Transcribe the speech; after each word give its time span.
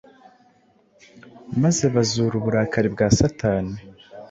maze 1.61 1.83
buzura 1.93 2.33
uburakari 2.37 2.89
bwa 2.93 3.07
Satani, 3.19 3.75